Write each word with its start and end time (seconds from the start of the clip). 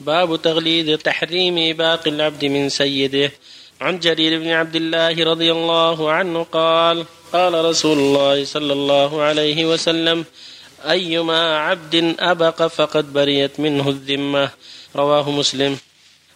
باب 0.00 0.42
تغليظ 0.42 0.98
تحريم 0.98 1.58
إباق 1.58 2.08
العبد 2.08 2.44
من 2.44 2.68
سيده. 2.68 3.32
عن 3.80 3.98
جرير 3.98 4.38
بن 4.38 4.48
عبد 4.48 4.76
الله 4.76 5.24
رضي 5.24 5.52
الله 5.52 6.10
عنه 6.10 6.42
قال 6.42 7.04
قال 7.32 7.64
رسول 7.64 7.98
الله 7.98 8.44
صلى 8.44 8.72
الله 8.72 9.22
عليه 9.22 9.64
وسلم 9.64 10.24
أيما 10.90 11.58
عبد 11.58 12.14
أبق 12.18 12.66
فقد 12.66 13.12
بريت 13.12 13.60
منه 13.60 13.88
الذمة. 13.88 14.50
رواه 14.96 15.30
مسلم. 15.30 15.76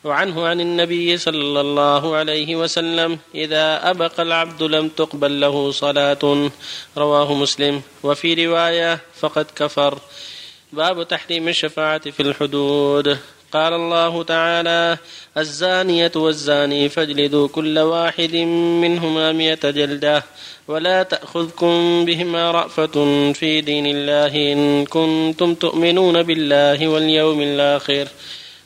وعنه 0.04 0.46
عن 0.46 0.60
النبي 0.60 1.16
صلى 1.16 1.60
الله 1.60 2.16
عليه 2.16 2.56
وسلم 2.56 3.18
إذا 3.34 3.90
أبق 3.90 4.20
العبد 4.20 4.62
لم 4.62 4.88
تقبل 4.88 5.40
له 5.40 5.70
صلاة. 5.70 6.50
رواه 6.96 7.34
مسلم. 7.34 7.82
وفي 8.02 8.46
رواية 8.46 9.00
فقد 9.20 9.46
كفر. 9.56 9.98
باب 10.72 11.08
تحريم 11.08 11.48
الشفاعة 11.48 12.10
في 12.10 12.20
الحدود. 12.20 13.18
قال 13.54 13.72
الله 13.72 14.22
تعالى 14.22 14.98
الزانية 15.38 16.12
والزاني 16.16 16.88
فاجلدوا 16.88 17.48
كل 17.48 17.78
واحد 17.78 18.36
منهما 18.82 19.32
مئة 19.32 19.70
جلدة 19.70 20.24
ولا 20.68 21.02
تأخذكم 21.02 22.04
بهما 22.04 22.50
رأفة 22.50 22.94
في 23.32 23.60
دين 23.60 23.86
الله 23.86 24.52
إن 24.52 24.84
كنتم 24.86 25.54
تؤمنون 25.54 26.22
بالله 26.22 26.88
واليوم 26.88 27.40
الآخر. 27.40 28.08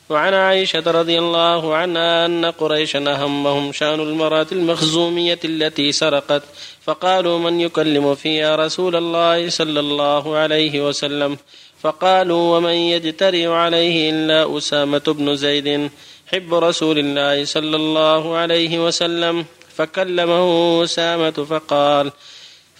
وعن 0.09 0.33
عائشة 0.33 0.83
رضي 0.91 1.19
الله 1.19 1.75
عنها 1.75 2.25
أن 2.25 2.45
قريشا 2.45 2.99
أهمهم 2.99 3.71
شأن 3.71 3.99
المرأة 3.99 4.47
المخزومية 4.51 5.39
التي 5.45 5.91
سرقت 5.91 6.43
فقالوا 6.81 7.39
من 7.39 7.61
يكلم 7.61 8.15
فيها 8.15 8.55
رسول 8.55 8.95
الله 8.95 9.49
صلى 9.49 9.79
الله 9.79 10.35
عليه 10.37 10.87
وسلم؟ 10.87 11.37
فقالوا 11.81 12.57
ومن 12.57 12.73
يجترئ 12.73 13.47
عليه 13.47 14.09
إلا 14.09 14.57
أسامة 14.57 15.03
بن 15.07 15.35
زيد 15.35 15.91
حب 16.27 16.53
رسول 16.53 16.99
الله 16.99 17.45
صلى 17.45 17.75
الله 17.75 18.37
عليه 18.37 18.85
وسلم 18.85 19.45
فكلمه 19.75 20.83
أسامة 20.83 21.31
فقال 21.31 22.11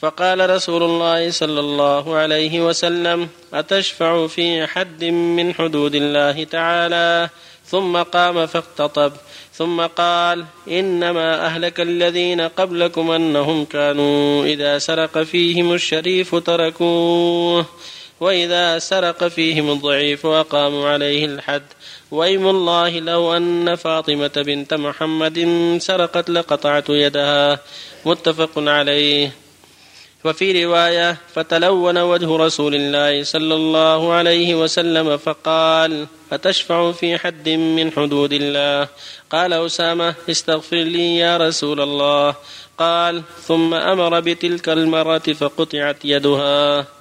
فقال 0.01 0.49
رسول 0.49 0.83
الله 0.83 1.31
صلى 1.31 1.59
الله 1.59 2.15
عليه 2.15 2.67
وسلم 2.67 3.29
أتشفع 3.53 4.27
في 4.27 4.67
حد 4.67 5.03
من 5.03 5.53
حدود 5.53 5.95
الله 5.95 6.43
تعالى؟ 6.43 7.29
ثم 7.65 7.97
قام 7.97 8.45
فاختطب 8.45 9.13
ثم 9.53 9.81
قال 9.81 10.45
إنما 10.67 11.45
أهلك 11.45 11.79
الذين 11.79 12.41
قبلكم 12.41 13.11
أنهم 13.11 13.65
كانوا 13.65 14.45
إذا 14.45 14.77
سرق 14.77 15.23
فيهم 15.23 15.73
الشريف 15.73 16.35
تركوه. 16.35 17.65
وإذا 18.19 18.79
سرق 18.79 19.27
فيهم 19.27 19.71
الضعيف 19.71 20.25
وأقاموا 20.25 20.89
عليه 20.89 21.25
الحد. 21.25 21.63
وإيم 22.11 22.49
الله 22.49 22.99
لو 22.99 23.37
أن 23.37 23.75
فاطمة 23.75 24.31
بنت 24.35 24.73
محمد 24.73 25.47
سرقت 25.81 26.29
لقطعت 26.29 26.89
يدها. 26.89 27.59
متفق 28.05 28.51
عليه. 28.57 29.31
وفي 30.25 30.65
رواية 30.65 31.17
فتلون 31.33 31.97
وجه 31.97 32.37
رسول 32.37 32.75
الله 32.75 33.23
صلى 33.23 33.55
الله 33.55 34.13
عليه 34.13 34.55
وسلم 34.55 35.17
فقال 35.17 36.07
أتشفع 36.31 36.91
في 36.91 37.17
حد 37.17 37.49
من 37.49 37.91
حدود 37.91 38.33
الله؟ 38.33 38.87
قال 39.31 39.53
أسامة 39.53 40.15
استغفر 40.29 40.77
لي 40.77 41.17
يا 41.17 41.37
رسول 41.37 41.81
الله. 41.81 42.35
قال 42.77 43.23
ثم 43.47 43.73
أمر 43.73 44.19
بتلك 44.19 44.69
المرة 44.69 45.33
فقطعت 45.33 45.97
يدها. 46.03 46.98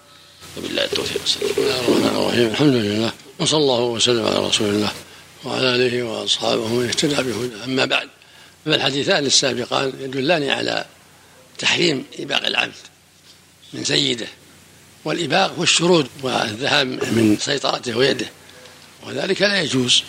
وبالله 0.57 0.85
التوفيق. 0.85 1.25
بسم 1.25 1.41
الله 1.59 1.81
الرحمن 1.81 2.17
الرحيم. 2.17 2.47
الحمد 2.47 2.75
لله. 2.75 3.13
وصلى 3.39 3.59
الله 3.59 3.81
وسلم 3.81 4.27
على 4.27 4.39
رسول 4.39 4.69
الله 4.69 4.93
وعلى 5.45 5.75
آله 5.75 6.03
وأصحابه 6.03 6.63
ومن 6.63 6.89
اهتدى 6.89 7.15
بهدى 7.15 7.65
أما 7.65 7.85
بعد 7.85 8.09
فالحديثان 8.65 9.27
السابقان 9.27 9.93
يدلان 10.01 10.51
على 10.51 10.85
تحريم 11.59 12.05
إباق 12.19 12.47
العبد 12.47 12.75
من 13.73 13.85
سيده 13.85 14.27
والإباق 15.05 15.55
هو 15.59 15.63
الشرود 15.63 16.07
والذهاب 16.23 16.87
من 16.87 17.37
سيطرته 17.41 17.97
ويده. 17.97 18.27
وذلك 19.07 19.43
لا 19.43 19.61
يجوز 19.63 20.03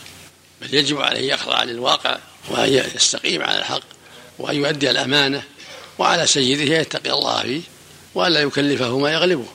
بل 0.62 0.74
يجب 0.74 1.02
عليه 1.02 1.34
يخضع 1.34 1.64
للواقع 1.64 2.18
وأن 2.50 2.84
يستقيم 2.96 3.42
على 3.42 3.60
الحق 3.60 3.84
وأن 4.40 4.56
يؤدي 4.56 4.92
الأمانة 4.92 5.44
وعلى 5.98 6.28
سيده 6.28 6.78
يتقي 6.78 7.12
الله 7.12 7.42
فيه 7.42 7.62
والا 8.16 8.40
يكلفه 8.42 8.98
ما 8.98 9.12
يغلبه. 9.12 9.46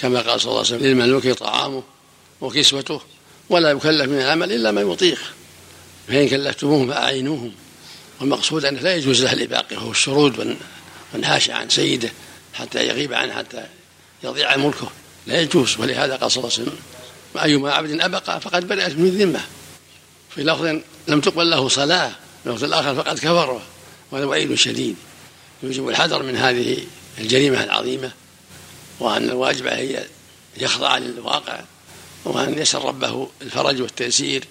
كما 0.00 0.20
قال 0.20 0.40
صلى 0.40 0.50
الله 0.50 0.64
عليه 0.64 0.76
وسلم 0.76 0.86
للمملوك 0.86 1.28
طعامه 1.28 1.82
وكسوته 2.40 3.00
ولا 3.48 3.70
يكلف 3.70 4.08
من 4.10 4.20
العمل 4.20 4.52
إلا 4.52 4.70
ما 4.70 4.80
يطيق. 4.80 5.18
فإن 6.08 6.28
كلفتموهم 6.28 6.88
فأعينوهم. 6.88 7.52
والمقصود 8.20 8.64
أنه 8.64 8.80
لا 8.80 8.94
يجوز 8.96 9.24
له 9.24 9.32
الإباقة 9.32 9.76
وهو 9.76 9.90
الشرود 9.90 10.56
والنهاش 11.12 11.50
عن 11.50 11.68
سيده 11.68 12.12
حتى 12.54 12.86
يغيب 12.86 13.12
عنه 13.12 13.34
حتى 13.34 13.66
يضيع 14.24 14.56
ملكه. 14.56 14.90
لا 15.26 15.40
يجوز. 15.40 15.76
ولهذا 15.78 16.16
قال 16.16 16.30
صلى 16.30 16.44
الله 16.44 16.52
عليه 16.58 16.62
وسلم 16.62 16.78
وايما 17.34 17.72
عبد 17.72 18.00
أبقى 18.00 18.40
فقد 18.40 18.68
بدات 18.68 18.92
من 18.92 19.06
الذمه 19.06 19.40
في 20.34 20.42
لفظ 20.42 20.80
لم 21.08 21.20
تقبل 21.20 21.50
له 21.50 21.68
صلاة 21.68 22.08
في 22.44 22.50
اللفظ 22.50 22.64
الآخر 22.64 22.94
فقد 22.94 23.18
كفر 23.18 23.60
وهذا 24.10 24.24
وعيد 24.24 24.54
شديد. 24.54 24.96
يوجب 25.62 25.88
الحذر 25.88 26.22
من 26.22 26.36
هذه 26.36 26.78
الجريمة 27.18 27.64
العظيمة. 27.64 28.12
وأن 29.00 29.30
الواجب 29.30 29.66
عليه 29.66 30.08
يخضع 30.56 30.98
للواقع 30.98 31.60
وأن 32.24 32.58
يسأل 32.58 32.84
ربه 32.84 33.28
الفرج 33.42 33.80
والتيسير 33.80 34.44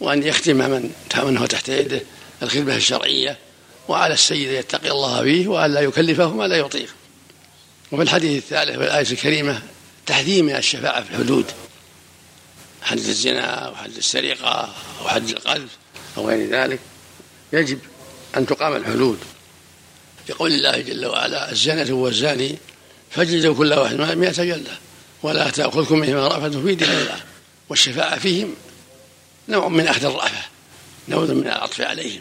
وأن 0.00 0.22
يختم 0.22 0.56
من 0.56 0.90
منه 1.16 1.46
تحت 1.46 1.68
يده 1.68 2.00
الخدمة 2.42 2.76
الشرعية 2.76 3.38
وعلى 3.88 4.14
السيد 4.14 4.48
يتقي 4.48 4.90
الله 4.90 5.22
فيه 5.22 5.48
وأن 5.48 5.74
لا 5.74 5.80
يكلفه 5.80 6.30
ما 6.30 6.48
لا 6.48 6.56
يطيق. 6.56 6.94
وفي 7.92 8.02
الحديث 8.02 8.42
الثالث 8.42 8.78
في 8.78 8.84
الآية 8.84 9.10
الكريمة 9.12 9.62
تحذير 10.06 10.42
من 10.42 10.56
الشفاعة 10.56 11.02
في 11.02 11.10
الحدود 11.10 11.44
حد 12.82 12.98
الزنا 12.98 13.68
وحد 13.68 13.96
السرقة 13.96 14.74
وحد 15.04 15.28
القذف 15.28 15.70
أو 16.16 16.28
غير 16.28 16.50
ذلك 16.50 16.80
يجب 17.52 17.78
أن 18.36 18.46
تقام 18.46 18.76
الحدود. 18.76 19.18
يقول 20.28 20.52
الله 20.52 20.80
جل 20.80 21.06
وعلا 21.06 21.52
الزنة 21.52 21.94
والزاني 21.94 22.58
فاجلدوا 23.16 23.54
كل 23.54 23.72
واحد 23.72 23.94
مئة 23.94 24.44
جلدة 24.44 24.72
ولا 25.22 25.50
تأخذكم 25.50 26.00
بهما 26.00 26.28
رأفة 26.28 26.50
في 26.50 26.74
دين 26.74 26.90
الله 26.90 27.20
والشفاعة 27.68 28.18
فيهم 28.18 28.54
نوع 29.48 29.68
من 29.68 29.86
أخذ 29.88 30.04
الرأفة 30.04 30.44
نوع 31.08 31.24
من 31.24 31.46
العطف 31.46 31.80
عليهم. 31.80 32.20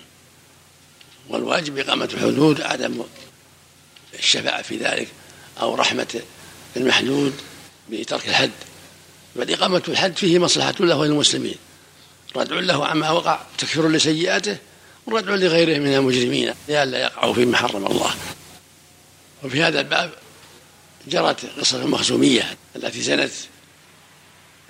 والواجب 1.29 1.77
إقامة 1.77 2.09
الحدود 2.13 2.61
عدم 2.61 3.03
الشفاعة 4.19 4.61
في 4.61 4.77
ذلك 4.77 5.07
أو 5.61 5.75
رحمة 5.75 6.21
المحدود 6.77 7.33
بترك 7.89 8.29
الحد. 8.29 8.51
بل 9.35 9.53
إقامة 9.53 9.83
الحد 9.87 10.17
فيه 10.17 10.39
مصلحة 10.39 10.75
له 10.79 10.97
وللمسلمين. 10.97 11.55
ردع 12.35 12.59
له 12.59 12.85
عما 12.85 13.11
وقع 13.11 13.39
تكفير 13.57 13.89
لسيئاته 13.89 14.57
وردع 15.05 15.35
لغيره 15.35 15.79
من 15.79 15.93
المجرمين. 15.93 16.53
لئلا 16.67 16.99
يقعوا 16.99 17.33
فيما 17.33 17.57
حرم 17.57 17.85
الله. 17.85 18.15
وفي 19.43 19.63
هذا 19.63 19.79
الباب 19.79 20.11
جرت 21.07 21.45
قصة 21.59 21.77
المخزومية 21.77 22.57
التي 22.75 23.01
زنت 23.01 23.31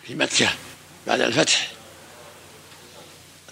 في 0.07 0.15
مكة 0.15 0.49
بعد 1.07 1.21
الفتح. 1.21 1.71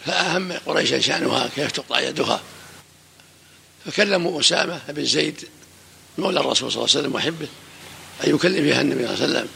فأهم 0.05 0.51
قريش 0.51 1.05
شأنها 1.05 1.49
كيف 1.55 1.71
تقطع 1.71 1.99
يدها. 1.99 2.41
فكلموا 3.85 4.39
أسامة 4.39 4.81
بن 4.89 5.05
زيد 5.05 5.47
مولى 6.17 6.39
الرسول 6.39 6.71
صلى 6.71 6.79
الله 6.83 6.95
عليه 6.95 6.99
وسلم 6.99 7.15
وحبه 7.15 7.47
أن 8.23 8.35
يكلم 8.35 8.63
فيها 8.63 8.81
النبي 8.81 9.07
صلى 9.07 9.13
الله 9.13 9.23
عليه 9.23 9.33
وسلم. 9.33 9.49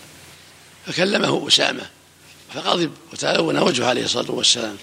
فكلمه 0.86 1.48
أسامة 1.48 1.90
فغضب 2.54 2.92
وتلون 3.14 3.58
وجهه 3.58 3.88
عليه 3.88 4.04
الصلاة 4.06 4.32
والسلام 4.32 4.78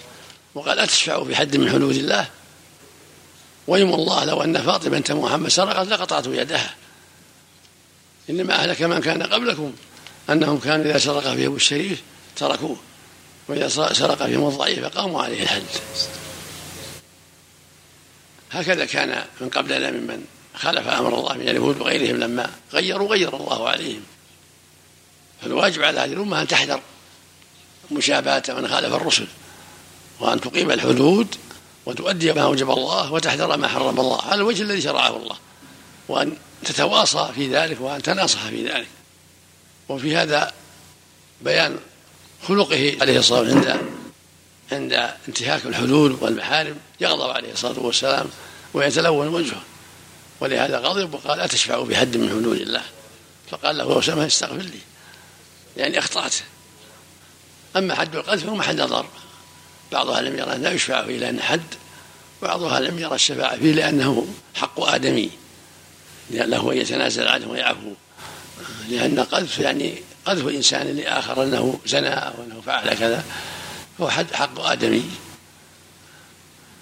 وقال 0.55 0.79
أتشفع 0.79 1.23
في 1.23 1.35
حد 1.35 1.57
من 1.57 1.69
حدود 1.69 1.95
الله؟ 1.95 2.29
ويم 3.67 3.93
الله 3.93 4.25
لو 4.25 4.43
أن 4.43 4.61
فاطمة 4.61 4.89
بنت 4.89 5.11
محمد 5.11 5.49
سرقت 5.49 5.87
لقطعت 5.87 6.27
يدها. 6.27 6.75
إنما 8.29 8.53
أهلك 8.53 8.81
من 8.81 9.01
كان 9.01 9.23
قبلكم 9.23 9.73
أنهم 10.29 10.59
كانوا 10.59 10.85
إذا 10.85 10.97
سرق 10.97 11.35
فيهم 11.35 11.55
الشريف 11.55 12.01
تركوه 12.35 12.77
وإذا 13.47 13.67
سرق 13.93 14.25
فيهم 14.25 14.47
الضعيف 14.47 14.85
قاموا 14.85 15.23
عليه 15.23 15.43
الحد. 15.43 15.63
هكذا 18.51 18.85
كان 18.85 19.25
من 19.41 19.49
قبلنا 19.49 19.91
ممن 19.91 20.25
خالف 20.55 20.87
أمر 20.87 21.19
الله 21.19 21.33
من 21.33 21.49
اليهود 21.49 21.81
وغيرهم 21.81 22.15
لما 22.15 22.49
غيروا 22.73 23.09
غير 23.09 23.35
الله 23.35 23.69
عليهم. 23.69 24.01
فالواجب 25.41 25.83
على 25.83 25.99
هذه 25.99 26.13
الأمة 26.13 26.41
أن 26.41 26.47
تحذر 26.47 26.81
مشابهة 27.91 28.43
من 28.49 28.67
خالف 28.67 28.93
الرسل 28.93 29.27
وأن 30.19 30.41
تقيم 30.41 30.71
الحدود 30.71 31.35
وتؤدي 31.85 32.33
ما 32.33 32.41
أوجب 32.41 32.71
الله 32.71 33.13
وتحذر 33.13 33.57
ما 33.57 33.67
حرم 33.67 33.99
الله 33.99 34.21
على 34.21 34.35
الوجه 34.35 34.61
الذي 34.61 34.81
شرعه 34.81 35.17
الله 35.17 35.35
وأن 36.07 36.37
تتواصى 36.63 37.29
في 37.35 37.55
ذلك 37.55 37.81
وأن 37.81 38.01
تناصح 38.01 38.47
في 38.47 38.67
ذلك. 38.67 38.87
وفي 39.89 40.15
هذا 40.15 40.51
بيان 41.41 41.77
خلقه 42.47 42.97
عليه 43.01 43.19
الصلاة 43.19 43.39
والسلام 43.39 43.65
عند 43.67 43.87
عند 44.71 45.13
انتهاك 45.27 45.65
الحدود 45.65 46.23
والمحارم 46.23 46.77
يغضب 46.99 47.29
عليه 47.29 47.51
الصلاة 47.51 47.79
والسلام 47.79 48.25
ويتلون 48.73 49.27
وجهه. 49.27 49.61
ولهذا 50.39 50.77
غضب 50.79 51.13
وقال 51.13 51.39
أتشفع 51.39 51.83
بحد 51.83 52.17
من 52.17 52.29
حدود 52.29 52.61
الله. 52.61 52.83
فقال 53.51 53.77
له 53.77 53.99
أسامة 53.99 54.25
استغفر 54.25 54.61
لي. 54.61 54.79
يعني 55.77 55.99
أخطأت. 55.99 56.35
أما 57.75 57.95
حد 57.95 58.15
القذف 58.15 58.45
فهو 58.45 58.55
محل 58.55 58.81
نظر 58.81 59.05
بعضها 59.91 60.21
لم 60.21 60.39
يرى 60.39 60.57
لا 60.57 60.71
يشفع 60.71 61.05
فيه 61.05 61.17
لأن 61.17 61.41
حد 61.41 61.63
بعضها 62.41 62.79
لم 62.79 62.99
يرى 62.99 63.15
الشفاعة 63.15 63.57
فيه 63.57 63.73
لأنه 63.73 64.27
حق 64.55 64.79
آدمي. 64.79 65.29
له 66.31 66.71
أن 66.71 66.77
يتنازل 66.77 67.27
عنه 67.27 67.47
ويعفو. 67.47 67.93
لأن 68.89 69.19
قذف 69.19 69.59
يعني 69.59 69.93
قذف 70.25 70.47
إنسان 70.47 70.87
لآخر 70.87 71.43
أنه 71.43 71.79
زنى 71.85 72.09
أو 72.09 72.33
أنه 72.43 72.61
فعل 72.65 72.93
كذا 72.93 73.23
هو 74.01 74.09
حد 74.09 74.33
حق 74.33 74.59
آدمي. 74.59 75.03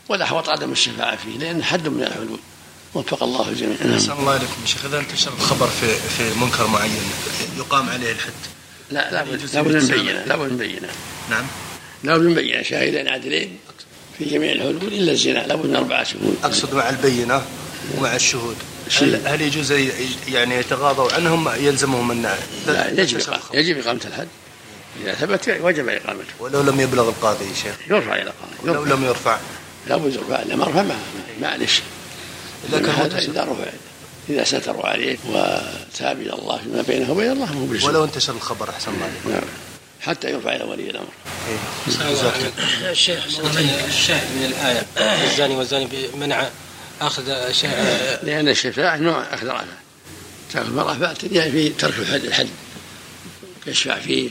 والأحوط 0.10 0.50
عدم 0.50 0.72
الشفاعة 0.72 1.16
فيه 1.16 1.38
لأن 1.38 1.64
حد 1.64 1.88
من 1.88 2.04
الحدود. 2.04 2.40
وفق 2.94 3.24
الله 3.24 3.50
الجميع 3.50 3.78
نعم. 3.82 3.94
أحسن 3.94 4.12
الله 4.12 4.36
إليكم 4.36 4.66
شيخ. 4.66 4.86
إذا 4.86 5.00
انتشر 5.00 5.34
الخبر 5.34 5.68
في 5.68 5.96
في 5.96 6.40
منكر 6.40 6.68
معين 6.68 7.02
يقام 7.58 7.90
عليه 7.90 8.12
الحد. 8.12 8.32
لا 8.92 9.12
لا 9.12 9.24
بد 9.24 9.56
من 9.56 9.88
بينه 9.88 10.24
لا 10.26 10.36
بد 10.36 10.52
من 10.52 10.58
بينه 10.58 10.90
نعم. 11.30 11.46
لا 12.04 12.18
بد 12.18 12.24
من 12.24 12.34
بينه 12.34 12.64
شاهدين 12.64 13.08
عادلين 13.08 13.58
في 14.18 14.26
جميع 14.26 14.52
الحدود 14.52 14.84
إلا 14.84 15.12
الزنا. 15.12 15.48
لا 15.48 15.56
بد 15.56 15.66
من 15.66 15.76
أربعة 15.76 16.04
شهود. 16.04 16.38
أقصد 16.44 16.74
مع 16.74 16.90
البينة 16.90 17.46
ومع 17.98 18.16
الشهود. 18.16 18.58
هل, 19.02 19.28
هل 19.28 19.42
يجوز 19.42 19.72
يعني 20.28 20.56
يتغاضوا 20.56 21.14
عنهم 21.14 21.50
يلزمهم 21.50 22.12
أن 22.12 22.38
لا 22.68 23.02
يجب 23.02 23.22
يجب 23.54 23.80
إقامة 23.80 24.02
الحد. 24.06 24.28
إذا 25.04 25.14
ثبت 25.14 25.58
وجب 25.62 25.90
إقامته. 25.90 26.34
ولو 26.40 26.62
لم 26.62 26.80
يبلغ 26.80 27.10
القاضي 27.10 27.46
يا 27.46 27.54
شيخ. 27.54 27.76
يرفع 27.90 28.16
إلى 28.16 28.22
القاضي 28.22 28.80
ولو 28.80 28.96
لم 28.96 29.06
يرفع. 29.06 29.38
لا 29.88 29.98
بد 29.98 30.14
يرفع 30.14 30.44
لما 30.44 30.66
رفع 30.66 30.84
معلش 31.42 31.82
إذا 32.70 32.80
كان 32.80 32.96
هذا 32.96 33.20
إذا 33.20 33.44
رفع. 33.44 33.72
إذا 34.30 34.44
ستروا 34.44 34.86
عليه 34.86 35.18
وتاب 35.26 36.22
إلى 36.22 36.34
الله 36.34 36.58
فيما 36.58 36.82
بينه 36.88 37.12
وبين 37.12 37.32
الله 37.32 37.54
مو 37.54 37.88
ولو 37.88 38.04
انتشر 38.04 38.34
الخبر 38.34 38.70
أحسن 38.70 38.92
الله 38.92 39.12
نعم. 39.26 39.44
حتى 40.02 40.32
يرفع 40.32 40.56
إلى 40.56 40.64
ولي 40.64 40.90
الأمر. 40.90 41.08
إيه. 41.50 41.58
الشيخ 42.92 43.26
الشاهد 43.88 44.28
من 44.36 44.46
الآية. 44.46 44.86
الزاني 45.32 45.56
والزاني 45.56 45.88
بمنع 47.02 47.08
اخذ 47.08 47.24
لأن 48.24 48.50
الشفاعه 48.50 48.98
نوع 48.98 49.34
أخذ 49.34 49.48
رفع 49.48 49.66
تاخذ 50.54 50.74
مرافع 50.74 51.14
يعني 51.32 51.52
في 51.52 51.70
ترك 51.70 52.00
الحد 52.00 52.24
الحد. 52.24 52.48
يشفع 53.68 54.00
فيه 54.00 54.30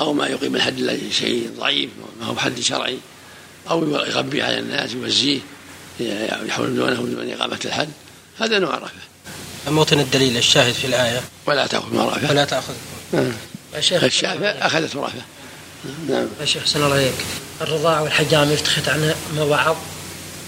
أو 0.00 0.12
ما 0.12 0.26
يقيم 0.26 0.56
الحد 0.56 1.00
شيء 1.10 1.50
ضعيف 1.58 1.90
ما 2.20 2.26
هو 2.26 2.36
حد 2.36 2.60
شرعي 2.60 2.98
أو 3.70 3.88
يغبي 3.90 4.42
على 4.42 4.58
الناس 4.58 4.92
يوزيه 4.92 5.40
يحول 6.00 6.76
دونه 6.76 6.94
دون 6.94 7.30
إقامة 7.30 7.58
الحد. 7.64 7.88
هذا 8.38 8.58
نوع 8.58 8.74
رفع. 8.74 8.90
موطن 9.68 10.00
الدليل 10.00 10.36
الشاهد 10.36 10.72
في 10.74 10.86
الآية. 10.86 11.20
ولا 11.46 11.66
تأخذ 11.66 11.94
مرافع 11.94 12.30
ولا 12.30 12.44
تأخذ. 12.44 12.74
نعم. 13.12 13.32
الشيخ 13.76 14.04
الشافع 14.04 14.50
أخذت 14.50 14.96
مرافع 14.96 15.18
نعم. 16.08 16.26
يا 16.40 16.44
شيخ 16.44 16.62
حسن 16.62 16.82
الله 16.82 16.94
عليك. 16.94 17.14
الرضاع 17.60 18.00
والحجام 18.00 18.52
يفتخت 18.52 18.88
عن 18.88 19.14
بعض 19.36 19.76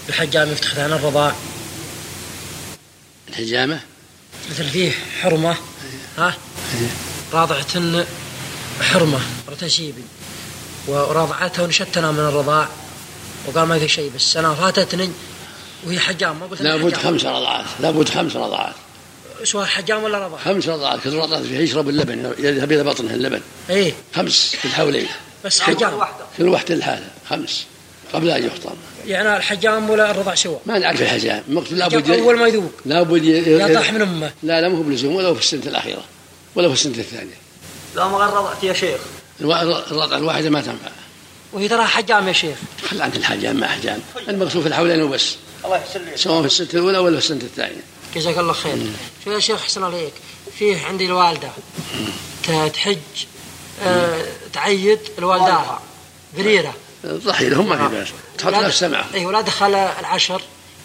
الحجام 0.09 0.51
يفتخت 0.51 0.79
عن 0.79 0.93
الرضاع 0.93 1.35
الحجامة 3.29 3.79
مثل 4.51 4.69
فيه 4.69 4.91
حرمة 5.21 5.55
ها؟ 6.17 6.37
راضعة 7.33 8.05
حرمة 8.81 9.19
رتشيب 9.49 9.95
وراضعته 10.87 11.63
ونشتنا 11.63 12.11
من 12.11 12.19
الرضاع 12.19 12.67
وقال 13.45 13.67
ما 13.67 13.79
في 13.79 13.87
شيء 13.87 14.11
بس. 14.15 14.21
سنة 14.21 14.53
فاتتني 14.53 15.09
وهي 15.83 15.99
حجام 15.99 16.39
ما 16.39 16.45
قلت 16.45 16.61
لابد 16.61 16.93
خمس 16.95 17.25
رضعات 17.25 17.65
لابد 17.79 18.09
خمس 18.09 18.35
رضعات. 18.35 18.73
سواء 19.43 19.65
حجام 19.65 20.03
ولا 20.03 20.27
رضع 20.27 20.37
خمس 20.37 20.67
رضعات 20.67 20.99
كل 21.03 21.13
رضعات 21.13 21.43
فيها 21.43 21.61
يشرب 21.61 21.89
اللبن 21.89 22.33
يذهب 22.39 22.71
إلى 22.71 22.83
بطنه 22.83 23.13
اللبن. 23.13 23.41
إيه. 23.69 23.93
خمس 24.15 24.55
في 24.55 24.65
الحولين 24.65 25.07
بس 25.45 25.61
حجام 25.61 26.01
كل 26.37 26.47
واحدة 26.47 26.75
لحالها 26.75 27.11
خمس. 27.29 27.65
قبل 28.13 28.29
أن 28.29 28.45
يفطر 28.45 28.73
يعني 29.07 29.37
الحجام 29.37 29.89
ولا 29.89 30.11
الرضع 30.11 30.35
سوا. 30.35 30.57
ما 30.65 30.79
نعرف 30.79 31.01
الحجام. 31.01 31.43
المقصود 31.47 31.77
لابد 31.77 32.09
أول 32.09 32.39
ما 32.39 32.47
يذوق 32.47 32.71
لابد 32.85 33.23
يطاح 33.25 33.93
من 33.93 34.01
أمه. 34.01 34.31
لا 34.43 34.61
لا 34.61 34.69
مو 34.69 34.81
بلزوم 34.81 35.15
ولا 35.15 35.33
في 35.33 35.39
السنة 35.39 35.63
الأخيرة 35.65 36.03
ولا 36.55 36.67
في 36.67 36.73
السنة 36.73 36.97
الثانية. 36.97 37.37
لا 37.95 38.07
ما 38.07 38.25
رضعت 38.25 38.63
يا 38.63 38.73
شيخ. 38.73 38.99
الرضعه 39.41 40.17
الواحدة 40.17 40.49
ما 40.49 40.61
تنفع. 40.61 40.91
وهي 41.53 41.67
ترى 41.67 41.83
حجام 41.83 42.27
يا 42.27 42.33
شيخ. 42.33 42.57
خل 42.89 43.01
عنك 43.01 43.15
الحجام 43.15 43.55
ما 43.55 43.67
حجام. 43.67 43.99
المقصود 44.29 44.61
في 44.61 44.67
الحولين 44.67 45.01
وبس 45.01 45.35
الله 45.65 45.77
يحسن 45.77 46.01
لك 46.05 46.15
سواء 46.15 46.41
في 46.41 46.47
السنة 46.47 46.67
الأولى 46.73 46.97
ولا 46.97 47.19
في 47.19 47.25
السنة 47.25 47.41
الثانية. 47.41 47.81
جزاك 48.15 48.37
الله 48.37 48.53
خير. 48.53 48.77
شو 49.25 49.31
يا 49.31 49.39
شيخ 49.39 49.63
حسن 49.63 49.83
عليك. 49.83 50.13
فيه 50.59 50.85
عندي 50.85 51.05
الوالدة. 51.05 51.49
تحج 52.73 52.97
آه 53.85 54.25
تعيد 54.53 54.99
لوالداها 55.19 55.81
بريره 56.37 56.73
ضحي 57.07 57.49
لهم 57.49 57.69
ما 57.69 57.89
في 57.89 57.95
باس 57.95 58.07
تحط 58.37 58.53
نفسها 58.53 58.89
معهم 58.89 59.13
أي 59.13 59.25
ولا 59.25 59.41
دخل 59.41 59.75
العشر 59.75 60.41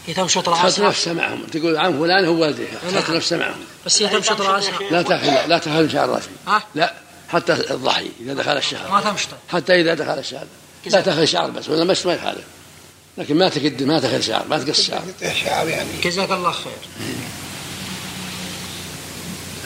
هي 0.07 0.15
تمشط 0.15 0.49
راسها 0.49 0.71
تحط 0.71 0.81
نفسها 0.81 1.13
معهم 1.13 1.43
تقول 1.47 1.77
عن 1.77 1.99
فلان 1.99 2.25
هو 2.25 2.43
والديها 2.43 2.79
تحط 2.93 3.11
نفسها 3.11 3.39
معهم 3.39 3.61
بس 3.87 4.03
هي 4.03 4.09
تمشط 4.09 4.41
راسها 4.41 4.79
لا 4.91 5.03
تاخذ 5.03 5.47
لا 5.47 5.59
تاخذ 5.59 5.93
شعر 5.93 6.09
راسي. 6.09 6.29
ها؟ 6.47 6.65
لا 6.75 6.95
حتى 7.29 7.53
الضحي 7.53 8.11
إذا 8.21 8.35
دخل 8.35 8.57
الشهر 8.57 8.91
ما 8.91 9.01
تمشط 9.01 9.29
حتى 9.49 9.81
إذا 9.81 9.95
دخل 9.95 10.19
الشهر 10.19 10.47
لا 10.87 11.01
تاخذ 11.01 11.25
شعر 11.25 11.51
بس 11.51 11.69
ولا 11.69 11.85
مش 11.85 12.07
ما 12.07 12.15
يخالف. 12.15 12.45
لكن 13.19 13.37
ما 13.37 13.49
تكد 13.49 13.83
ما 13.83 14.01
تاخذ 14.01 14.21
شعر 14.21 14.45
ما 14.51 14.59
تقص 14.59 14.81
شعر. 14.81 15.05
شعر 15.45 15.69
يعني. 15.69 15.89
جزاك 16.05 16.31
الله 16.31 16.53
خير. 16.53 16.73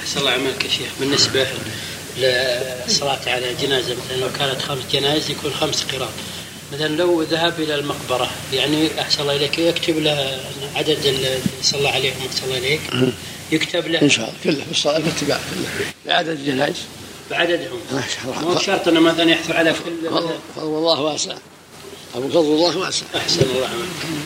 أحسن 0.03 0.21
الله 0.21 0.31
عملك 0.31 0.65
يا 0.65 0.71
شيخ. 0.71 0.89
بالنسبة 1.01 1.47
للصلاة 2.17 3.19
على 3.27 3.55
جنازة 3.55 3.97
مثلا 4.05 4.17
لو 4.17 4.29
كانت 4.39 4.63
خمس 4.63 4.83
جنائز 4.93 5.31
يكون 5.31 5.53
خمس 5.61 5.85
قراط. 5.85 6.09
مثلا 6.73 6.89
لو 6.89 7.23
ذهب 7.23 7.61
إلى 7.61 7.75
المقبرة 7.75 8.31
يعني 8.53 9.01
أحسن 9.01 9.23
الله 9.23 9.37
إليك 9.37 9.59
يكتب 9.59 9.99
له 9.99 10.41
عدد 10.75 11.07
اللي 11.07 11.39
صلى 11.63 11.89
عليهم 11.89 12.15
أحسن 12.27 12.45
الله 12.45 12.59
إليك 12.59 12.81
يكتب 13.53 13.87
له 13.87 14.03
إن 14.03 14.11
شاء 14.11 14.29
الله 14.29 14.39
كله 14.45 14.65
في 14.73 14.89
بالاتباع 15.03 15.39
كله. 15.39 15.87
بعدد 16.07 16.29
الجنائز 16.29 16.77
بعددهم. 17.31 17.79
ما 17.93 18.03
شاء 18.15 18.25
الله. 18.25 18.49
مو 18.55 18.59
شرط 18.59 18.89
إنه 18.89 19.01
مثلا 19.01 19.31
يحثوا 19.31 19.55
على 19.55 19.73
كل 19.73 20.09
فضل 20.57 20.63
الله 20.63 21.01
واسع. 21.01 21.37
أبو 22.15 22.29
فضل 22.29 22.39
الله 22.41 22.79
واسع. 22.79 23.07
أحسن 23.17 23.41
الله. 23.41 23.67
عملك 23.69 24.26